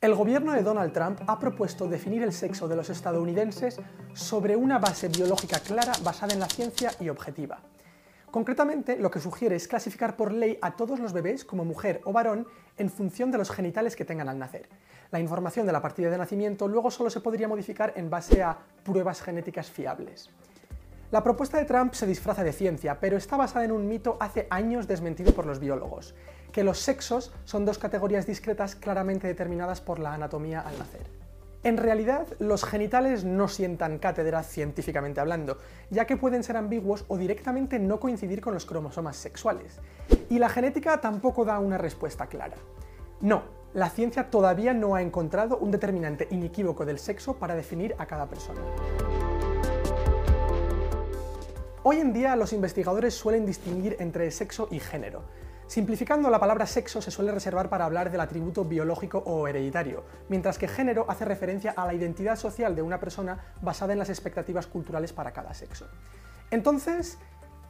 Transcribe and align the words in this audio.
El 0.00 0.14
gobierno 0.14 0.52
de 0.52 0.62
Donald 0.62 0.92
Trump 0.92 1.22
ha 1.26 1.40
propuesto 1.40 1.88
definir 1.88 2.22
el 2.22 2.32
sexo 2.32 2.68
de 2.68 2.76
los 2.76 2.88
estadounidenses 2.88 3.80
sobre 4.12 4.54
una 4.54 4.78
base 4.78 5.08
biológica 5.08 5.58
clara 5.58 5.90
basada 6.04 6.34
en 6.34 6.38
la 6.38 6.46
ciencia 6.46 6.92
y 7.00 7.08
objetiva. 7.08 7.58
Concretamente, 8.30 8.96
lo 8.96 9.10
que 9.10 9.18
sugiere 9.18 9.56
es 9.56 9.66
clasificar 9.66 10.16
por 10.16 10.30
ley 10.30 10.56
a 10.62 10.76
todos 10.76 11.00
los 11.00 11.12
bebés 11.12 11.44
como 11.44 11.64
mujer 11.64 12.00
o 12.04 12.12
varón 12.12 12.46
en 12.76 12.90
función 12.90 13.32
de 13.32 13.38
los 13.38 13.50
genitales 13.50 13.96
que 13.96 14.04
tengan 14.04 14.28
al 14.28 14.38
nacer. 14.38 14.68
La 15.10 15.18
información 15.18 15.66
de 15.66 15.72
la 15.72 15.82
partida 15.82 16.10
de 16.10 16.18
nacimiento 16.18 16.68
luego 16.68 16.92
solo 16.92 17.10
se 17.10 17.20
podría 17.20 17.48
modificar 17.48 17.92
en 17.96 18.08
base 18.08 18.40
a 18.40 18.56
pruebas 18.84 19.20
genéticas 19.20 19.68
fiables. 19.68 20.30
La 21.10 21.24
propuesta 21.24 21.58
de 21.58 21.64
Trump 21.64 21.94
se 21.94 22.06
disfraza 22.06 22.44
de 22.44 22.52
ciencia, 22.52 23.00
pero 23.00 23.16
está 23.16 23.36
basada 23.36 23.64
en 23.64 23.72
un 23.72 23.88
mito 23.88 24.16
hace 24.20 24.46
años 24.50 24.86
desmentido 24.86 25.32
por 25.32 25.46
los 25.46 25.58
biólogos, 25.58 26.14
que 26.58 26.64
los 26.64 26.80
sexos 26.80 27.30
son 27.44 27.64
dos 27.64 27.78
categorías 27.78 28.26
discretas 28.26 28.74
claramente 28.74 29.28
determinadas 29.28 29.80
por 29.80 30.00
la 30.00 30.14
anatomía 30.14 30.58
al 30.58 30.76
nacer. 30.76 31.06
En 31.62 31.76
realidad, 31.76 32.26
los 32.40 32.64
genitales 32.64 33.22
no 33.22 33.46
sientan 33.46 34.00
cátedra 34.00 34.42
científicamente 34.42 35.20
hablando, 35.20 35.58
ya 35.88 36.04
que 36.04 36.16
pueden 36.16 36.42
ser 36.42 36.56
ambiguos 36.56 37.04
o 37.06 37.16
directamente 37.16 37.78
no 37.78 38.00
coincidir 38.00 38.40
con 38.40 38.54
los 38.54 38.66
cromosomas 38.66 39.16
sexuales. 39.16 39.78
Y 40.30 40.40
la 40.40 40.48
genética 40.48 41.00
tampoco 41.00 41.44
da 41.44 41.60
una 41.60 41.78
respuesta 41.78 42.26
clara. 42.26 42.56
No, 43.20 43.44
la 43.72 43.88
ciencia 43.88 44.28
todavía 44.28 44.74
no 44.74 44.96
ha 44.96 45.02
encontrado 45.02 45.58
un 45.58 45.70
determinante 45.70 46.26
inequívoco 46.28 46.84
del 46.84 46.98
sexo 46.98 47.36
para 47.36 47.54
definir 47.54 47.94
a 47.98 48.06
cada 48.06 48.26
persona. 48.26 48.62
Hoy 51.84 52.00
en 52.00 52.12
día 52.12 52.34
los 52.34 52.52
investigadores 52.52 53.14
suelen 53.14 53.46
distinguir 53.46 53.94
entre 54.00 54.28
sexo 54.32 54.66
y 54.72 54.80
género. 54.80 55.22
Simplificando, 55.68 56.30
la 56.30 56.40
palabra 56.40 56.64
sexo 56.64 57.02
se 57.02 57.10
suele 57.10 57.30
reservar 57.30 57.68
para 57.68 57.84
hablar 57.84 58.10
del 58.10 58.22
atributo 58.22 58.64
biológico 58.64 59.18
o 59.18 59.46
hereditario, 59.46 60.02
mientras 60.30 60.56
que 60.56 60.66
género 60.66 61.04
hace 61.10 61.26
referencia 61.26 61.74
a 61.76 61.84
la 61.84 61.92
identidad 61.92 62.36
social 62.36 62.74
de 62.74 62.80
una 62.80 62.98
persona 62.98 63.38
basada 63.60 63.92
en 63.92 63.98
las 63.98 64.08
expectativas 64.08 64.66
culturales 64.66 65.12
para 65.12 65.32
cada 65.32 65.52
sexo. 65.52 65.86
Entonces, 66.50 67.18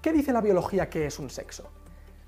¿qué 0.00 0.12
dice 0.12 0.32
la 0.32 0.40
biología 0.40 0.88
que 0.88 1.06
es 1.06 1.18
un 1.18 1.28
sexo? 1.28 1.72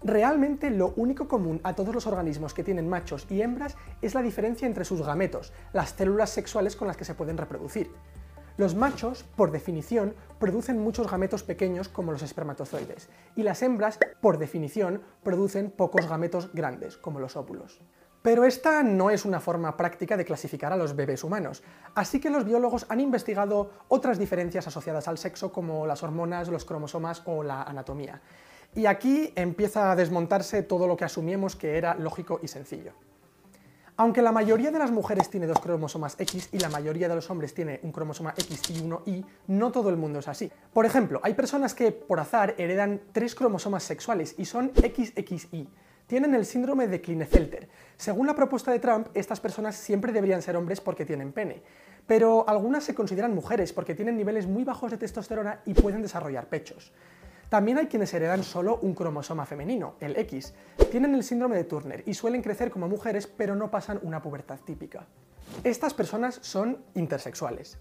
Realmente 0.03 0.71
lo 0.71 0.93
único 0.97 1.29
común 1.29 1.61
a 1.63 1.77
todos 1.77 1.95
los 1.95 2.09
organismos 2.09 2.53
que 2.53 2.65
tienen 2.65 2.89
machos 2.89 3.27
y 3.31 3.41
hembras 3.41 3.77
es 4.03 4.15
la 4.15 4.23
diferencia 4.23 4.67
entre 4.67 4.85
sus 4.85 5.07
gametos, 5.07 5.53
las 5.73 5.91
células 5.91 6.31
sexuales 6.31 6.75
con 6.75 6.89
las 6.89 6.97
que 6.97 7.05
se 7.05 7.15
pueden 7.15 7.39
reproducir. 7.39 7.93
Los 8.61 8.75
machos, 8.75 9.25
por 9.37 9.53
definición, 9.53 10.15
producen 10.39 10.79
muchos 10.79 11.11
gametos 11.11 11.43
pequeños 11.43 11.89
como 11.89 12.13
los 12.13 12.21
espermatozoides, 12.21 13.09
y 13.35 13.43
las 13.43 13.63
hembras, 13.63 13.99
por 14.21 14.37
definición, 14.37 15.01
producen 15.23 15.71
pocos 15.71 16.07
gametos 16.07 16.51
grandes, 16.53 16.99
como 16.99 17.21
los 17.21 17.37
óvulos. 17.37 17.81
Pero 18.21 18.45
esta 18.45 18.83
no 18.83 19.09
es 19.09 19.25
una 19.25 19.41
forma 19.41 19.79
práctica 19.79 20.19
de 20.19 20.27
clasificar 20.27 20.75
a 20.75 20.77
los 20.77 20.95
bebés 20.95 21.25
humanos, 21.25 21.63
así 21.95 22.21
que 22.21 22.29
los 22.29 22.45
biólogos 22.45 22.85
han 22.91 23.01
investigado 23.01 23.71
otras 23.89 24.19
diferencias 24.19 24.67
asociadas 24.67 25.09
al 25.09 25.17
sexo 25.17 25.51
como 25.51 25.87
las 25.87 26.03
hormonas, 26.03 26.51
los 26.51 26.67
cromosomas 26.67 27.23
o 27.25 27.43
la 27.43 27.63
anatomía. 27.63 28.21
Y 28.75 28.85
aquí 28.85 29.33
empieza 29.37 29.91
a 29.91 29.97
desmontarse 29.97 30.63
todo 30.65 30.87
lo 30.87 30.99
que 30.99 31.07
asumíamos 31.07 31.57
que 31.57 31.79
era 31.79 31.95
lógico 31.95 32.41
y 32.43 32.49
sencillo. 32.49 32.93
Aunque 34.01 34.23
la 34.23 34.33
mayoría 34.33 34.71
de 34.71 34.79
las 34.79 34.91
mujeres 34.91 35.29
tiene 35.29 35.47
dos 35.47 35.61
cromosomas 35.61 36.17
X 36.19 36.49
y 36.53 36.59
la 36.59 36.71
mayoría 36.71 37.07
de 37.07 37.17
los 37.17 37.29
hombres 37.29 37.53
tiene 37.53 37.81
un 37.83 37.93
cromosoma 37.93 38.33
X 38.35 38.71
y 38.71 38.81
uno 38.81 39.03
Y, 39.05 39.23
no 39.49 39.71
todo 39.71 39.91
el 39.91 39.99
mundo 39.99 40.21
es 40.21 40.29
así. 40.29 40.51
Por 40.73 40.87
ejemplo, 40.87 41.21
hay 41.23 41.35
personas 41.35 41.75
que 41.75 41.93
por 41.93 42.19
azar 42.19 42.55
heredan 42.57 43.03
tres 43.13 43.35
cromosomas 43.35 43.83
sexuales 43.83 44.35
y 44.39 44.47
son 44.47 44.73
XXY. 44.75 45.69
Tienen 46.07 46.35
el 46.35 46.47
síndrome 46.47 46.89
de 46.89 47.03
Klinefelter. 47.03 47.69
Según 47.99 48.27
la 48.27 48.35
propuesta 48.35 48.73
de 48.73 48.79
Trump, 48.79 49.09
estas 49.13 49.39
personas 49.39 49.77
siempre 49.77 50.13
deberían 50.13 50.41
ser 50.41 50.57
hombres 50.57 50.81
porque 50.81 51.05
tienen 51.05 51.33
pene. 51.33 51.63
Pero 52.07 52.49
algunas 52.49 52.85
se 52.85 52.95
consideran 52.95 53.35
mujeres 53.35 53.75
porque 53.75 53.95
tienen 53.95 54.17
niveles 54.17 54.47
muy 54.47 54.65
bajos 54.65 54.91
de 54.91 54.97
testosterona 54.97 55.61
y 55.67 55.75
pueden 55.75 56.01
desarrollar 56.01 56.49
pechos. 56.49 56.91
También 57.51 57.79
hay 57.79 57.89
quienes 57.89 58.15
heredan 58.15 58.45
solo 58.45 58.79
un 58.81 58.95
cromosoma 58.95 59.45
femenino, 59.45 59.97
el 59.99 60.17
X. 60.17 60.55
Tienen 60.89 61.17
el 61.17 61.25
síndrome 61.25 61.57
de 61.57 61.65
Turner 61.65 62.05
y 62.07 62.15
suelen 62.15 62.43
crecer 62.43 62.71
como 62.71 62.89
mujeres 62.89 63.27
pero 63.27 63.57
no 63.57 63.73
pasan 63.73 63.99
una 64.05 64.23
pubertad 64.23 64.61
típica. 64.65 65.09
Estas 65.65 65.93
personas 65.93 66.39
son 66.43 66.79
intersexuales. 66.95 67.77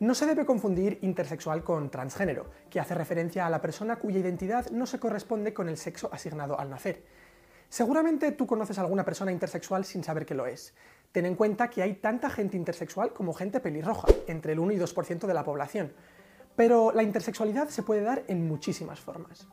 No 0.00 0.16
se 0.16 0.26
debe 0.26 0.44
confundir 0.44 0.98
intersexual 1.02 1.62
con 1.62 1.88
transgénero, 1.88 2.50
que 2.68 2.80
hace 2.80 2.96
referencia 2.96 3.46
a 3.46 3.50
la 3.50 3.60
persona 3.60 3.94
cuya 3.94 4.18
identidad 4.18 4.68
no 4.72 4.86
se 4.86 4.98
corresponde 4.98 5.54
con 5.54 5.68
el 5.68 5.76
sexo 5.76 6.10
asignado 6.12 6.58
al 6.58 6.70
nacer. 6.70 7.04
Seguramente 7.68 8.32
tú 8.32 8.48
conoces 8.48 8.78
a 8.78 8.80
alguna 8.80 9.04
persona 9.04 9.30
intersexual 9.30 9.84
sin 9.84 10.02
saber 10.02 10.26
que 10.26 10.34
lo 10.34 10.46
es. 10.46 10.74
Ten 11.12 11.26
en 11.26 11.36
cuenta 11.36 11.70
que 11.70 11.82
hay 11.82 11.94
tanta 11.94 12.28
gente 12.28 12.56
intersexual 12.56 13.12
como 13.12 13.34
gente 13.34 13.60
pelirroja, 13.60 14.08
entre 14.26 14.54
el 14.54 14.58
1 14.58 14.72
y 14.72 14.78
2% 14.78 15.28
de 15.28 15.34
la 15.34 15.44
población. 15.44 15.92
Pero 16.56 16.92
la 16.92 17.02
intersexualidad 17.02 17.68
se 17.68 17.82
puede 17.82 18.02
dar 18.02 18.24
en 18.28 18.46
muchísimas 18.46 19.00
formas. 19.00 19.46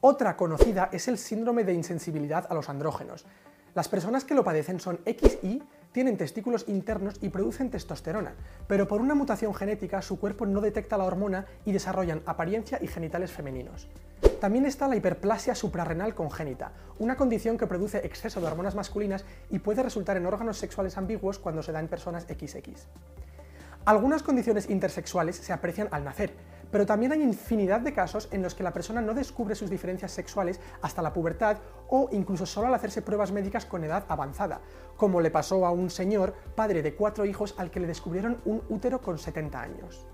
Otra 0.00 0.36
conocida 0.36 0.88
es 0.92 1.08
el 1.08 1.18
síndrome 1.18 1.64
de 1.64 1.74
insensibilidad 1.74 2.46
a 2.48 2.54
los 2.54 2.68
andrógenos. 2.68 3.26
Las 3.74 3.88
personas 3.88 4.24
que 4.24 4.34
lo 4.34 4.44
padecen 4.44 4.80
son 4.80 5.00
XY, 5.04 5.62
tienen 5.92 6.16
testículos 6.16 6.64
internos 6.68 7.16
y 7.20 7.30
producen 7.30 7.70
testosterona, 7.70 8.34
pero 8.66 8.86
por 8.86 9.00
una 9.00 9.14
mutación 9.14 9.54
genética 9.54 10.02
su 10.02 10.18
cuerpo 10.20 10.46
no 10.46 10.60
detecta 10.60 10.98
la 10.98 11.04
hormona 11.04 11.46
y 11.64 11.72
desarrollan 11.72 12.22
apariencia 12.26 12.78
y 12.80 12.86
genitales 12.86 13.32
femeninos. 13.32 13.88
También 14.40 14.66
está 14.66 14.86
la 14.86 14.96
hiperplasia 14.96 15.54
suprarrenal 15.54 16.14
congénita, 16.14 16.72
una 16.98 17.16
condición 17.16 17.58
que 17.58 17.66
produce 17.66 17.98
exceso 17.98 18.40
de 18.40 18.46
hormonas 18.46 18.74
masculinas 18.74 19.24
y 19.50 19.58
puede 19.58 19.82
resultar 19.82 20.16
en 20.16 20.26
órganos 20.26 20.58
sexuales 20.58 20.96
ambiguos 20.96 21.38
cuando 21.38 21.62
se 21.62 21.72
da 21.72 21.80
en 21.80 21.88
personas 21.88 22.24
XX. 22.24 22.86
Algunas 23.88 24.22
condiciones 24.22 24.68
intersexuales 24.68 25.36
se 25.36 25.50
aprecian 25.50 25.88
al 25.92 26.04
nacer, 26.04 26.34
pero 26.70 26.84
también 26.84 27.12
hay 27.12 27.22
infinidad 27.22 27.80
de 27.80 27.94
casos 27.94 28.28
en 28.32 28.42
los 28.42 28.54
que 28.54 28.62
la 28.62 28.74
persona 28.74 29.00
no 29.00 29.14
descubre 29.14 29.54
sus 29.54 29.70
diferencias 29.70 30.12
sexuales 30.12 30.60
hasta 30.82 31.00
la 31.00 31.14
pubertad 31.14 31.56
o 31.88 32.10
incluso 32.12 32.44
solo 32.44 32.66
al 32.66 32.74
hacerse 32.74 33.00
pruebas 33.00 33.32
médicas 33.32 33.64
con 33.64 33.84
edad 33.84 34.04
avanzada, 34.08 34.60
como 34.98 35.22
le 35.22 35.30
pasó 35.30 35.64
a 35.64 35.70
un 35.70 35.88
señor, 35.88 36.34
padre 36.54 36.82
de 36.82 36.94
cuatro 36.96 37.24
hijos, 37.24 37.54
al 37.56 37.70
que 37.70 37.80
le 37.80 37.86
descubrieron 37.86 38.42
un 38.44 38.62
útero 38.68 39.00
con 39.00 39.16
70 39.16 39.58
años. 39.58 40.06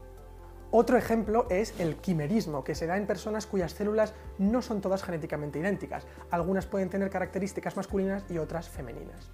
Otro 0.70 0.96
ejemplo 0.96 1.48
es 1.50 1.74
el 1.80 1.96
quimerismo, 1.96 2.62
que 2.62 2.76
se 2.76 2.86
da 2.86 2.96
en 2.96 3.08
personas 3.08 3.48
cuyas 3.48 3.72
células 3.72 4.14
no 4.38 4.62
son 4.62 4.82
todas 4.82 5.02
genéticamente 5.02 5.58
idénticas, 5.58 6.06
algunas 6.30 6.66
pueden 6.66 6.90
tener 6.90 7.10
características 7.10 7.76
masculinas 7.76 8.24
y 8.30 8.38
otras 8.38 8.68
femeninas. 8.68 9.32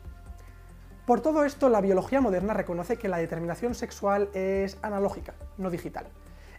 Por 1.11 1.23
todo 1.23 1.45
esto, 1.45 1.69
la 1.69 1.81
biología 1.81 2.21
moderna 2.21 2.55
reconoce 2.55 2.97
que 2.97 3.09
la 3.09 3.17
determinación 3.17 3.75
sexual 3.75 4.29
es 4.33 4.79
analógica, 4.81 5.35
no 5.59 5.69
digital. 5.69 6.07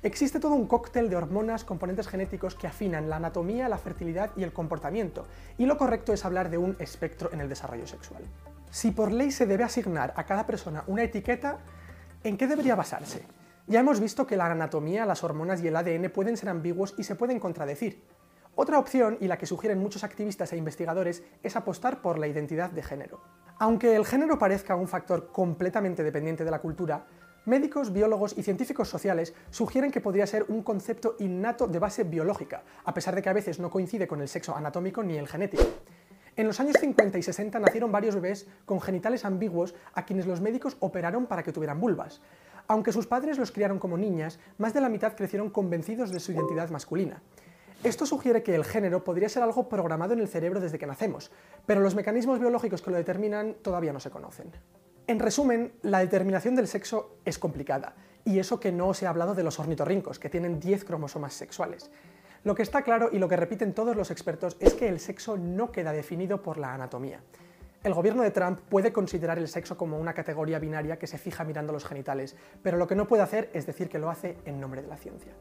Existe 0.04 0.42
todo 0.42 0.56
un 0.56 0.68
cóctel 0.68 1.10
de 1.10 1.16
hormonas, 1.16 1.64
componentes 1.64 2.10
genéticos 2.10 2.56
que 2.56 2.68
afinan 2.68 3.10
la 3.10 3.16
anatomía, 3.16 3.70
la 3.70 3.78
fertilidad 3.78 4.32
y 4.36 4.44
el 4.44 4.52
comportamiento, 4.52 5.26
y 5.58 5.68
lo 5.68 5.78
correcto 5.78 6.12
es 6.12 6.26
hablar 6.26 6.50
de 6.50 6.58
un 6.58 6.76
espectro 6.80 7.32
en 7.32 7.40
el 7.40 7.48
desarrollo 7.48 7.88
sexual. 7.88 8.24
Si 8.72 8.92
por 8.92 9.14
ley 9.14 9.32
se 9.32 9.46
debe 9.46 9.64
asignar 9.64 10.14
a 10.18 10.26
cada 10.26 10.46
persona 10.46 10.84
una 10.88 11.04
etiqueta, 11.04 11.60
¿en 12.26 12.36
qué 12.36 12.46
debería 12.46 12.76
basarse? 12.76 13.24
Ya 13.68 13.80
hemos 13.80 14.02
visto 14.02 14.28
que 14.28 14.36
la 14.36 14.48
anatomía, 14.48 15.06
las 15.06 15.24
hormonas 15.24 15.64
y 15.64 15.70
el 15.70 15.78
ADN 15.78 16.10
pueden 16.10 16.36
ser 16.36 16.50
ambiguos 16.50 16.94
y 16.98 17.06
se 17.06 17.16
pueden 17.16 17.40
contradecir. 17.40 18.04
Otra 18.56 18.80
opción, 18.80 19.18
y 19.22 19.28
la 19.28 19.38
que 19.38 19.46
sugieren 19.46 19.80
muchos 19.80 20.04
activistas 20.04 20.52
e 20.52 20.58
investigadores, 20.58 21.24
es 21.42 21.56
apostar 21.56 22.02
por 22.02 22.20
la 22.20 22.28
identidad 22.28 22.70
de 22.70 22.84
género. 22.84 23.22
Aunque 23.60 23.96
el 23.96 24.06
género 24.06 24.38
parezca 24.38 24.76
un 24.76 24.88
factor 24.88 25.32
completamente 25.32 26.04
dependiente 26.04 26.44
de 26.44 26.52
la 26.52 26.60
cultura, 26.60 27.06
médicos, 27.46 27.94
biólogos 27.94 28.38
y 28.38 28.44
científicos 28.44 28.90
sociales 28.90 29.34
sugieren 29.52 29.90
que 29.90 30.02
podría 30.02 30.28
ser 30.28 30.46
un 30.50 30.64
concepto 30.64 31.16
innato 31.20 31.68
de 31.68 31.80
base 31.80 32.04
biológica, 32.04 32.64
a 32.84 32.94
pesar 32.94 33.16
de 33.16 33.22
que 33.22 33.30
a 33.30 33.34
veces 33.34 33.60
no 33.60 33.70
coincide 33.70 34.08
con 34.08 34.22
el 34.22 34.28
sexo 34.28 34.56
anatómico 34.56 35.02
ni 35.02 35.18
el 35.18 35.28
genético. 35.28 35.64
En 36.36 36.48
los 36.48 36.60
años 36.60 36.78
50 36.80 37.18
y 37.18 37.24
60 37.24 37.60
nacieron 37.60 37.92
varios 37.92 38.16
bebés 38.16 38.48
con 38.66 38.82
genitales 38.82 39.26
ambiguos 39.26 39.76
a 39.94 40.06
quienes 40.06 40.28
los 40.28 40.42
médicos 40.42 40.76
operaron 40.80 41.26
para 41.26 41.44
que 41.44 41.54
tuvieran 41.54 41.80
vulvas. 41.80 42.22
Aunque 42.68 42.92
sus 42.92 43.08
padres 43.08 43.38
los 43.38 43.52
criaron 43.52 43.80
como 43.80 43.98
niñas, 43.98 44.40
más 44.58 44.74
de 44.74 44.82
la 44.82 44.90
mitad 44.90 45.16
crecieron 45.16 45.50
convencidos 45.50 46.12
de 46.12 46.20
su 46.20 46.32
identidad 46.32 46.70
masculina. 46.70 47.22
Esto 47.84 48.06
sugiere 48.06 48.44
que 48.44 48.54
el 48.54 48.64
género 48.64 49.04
podría 49.04 49.28
ser 49.28 49.42
algo 49.42 49.68
programado 49.68 50.14
en 50.14 50.20
el 50.20 50.28
cerebro 50.28 50.60
desde 50.60 50.78
que 50.78 50.86
nacemos, 50.86 51.32
pero 51.66 51.82
los 51.82 51.96
mecanismos 51.96 52.40
biológicos 52.40 52.84
que 52.84 52.92
lo 52.92 52.98
determinan 52.98 53.56
todavía 53.64 53.92
no 53.92 54.00
se 54.00 54.12
conocen. 54.12 54.52
En 55.08 55.18
resumen, 55.18 55.74
la 55.82 55.98
determinación 55.98 56.54
del 56.54 56.68
sexo 56.68 57.18
es 57.26 57.40
complicada, 57.40 57.96
y 58.24 58.38
eso 58.38 58.60
que 58.60 58.72
no 58.72 58.90
os 58.90 59.02
he 59.02 59.08
hablado 59.08 59.34
de 59.34 59.42
los 59.42 59.60
ornitorrincos, 59.60 60.20
que 60.20 60.30
tienen 60.30 60.60
10 60.60 60.86
cromosomas 60.86 61.34
sexuales. 61.34 61.90
Lo 62.44 62.54
que 62.54 62.62
está 62.62 62.84
claro 62.84 63.10
y 63.12 63.18
lo 63.18 63.28
que 63.28 63.36
repiten 63.36 63.74
todos 63.74 63.96
los 63.96 64.12
expertos 64.12 64.58
es 64.60 64.76
que 64.76 64.88
el 64.88 65.00
sexo 65.00 65.36
no 65.38 65.72
queda 65.72 65.92
definido 65.92 66.44
por 66.44 66.60
la 66.60 66.76
anatomía. 66.76 67.22
El 67.84 67.96
gobierno 67.96 68.22
de 68.22 68.30
Trump 68.30 68.60
puede 68.70 68.94
considerar 68.94 69.40
el 69.40 69.48
sexo 69.48 69.76
como 69.76 69.98
una 69.98 70.14
categoría 70.14 70.60
binaria 70.60 71.00
que 71.00 71.08
se 71.08 71.18
fija 71.18 71.44
mirando 71.44 71.74
los 71.74 71.86
genitales, 71.86 72.36
pero 72.62 72.78
lo 72.78 72.86
que 72.86 72.96
no 72.96 73.08
puede 73.08 73.24
hacer 73.24 73.50
es 73.54 73.66
decir 73.66 73.90
que 73.90 73.98
lo 73.98 74.12
hace 74.12 74.38
en 74.46 74.60
nombre 74.60 74.84
de 74.84 74.88
la 74.88 74.98
ciencia. 74.98 75.34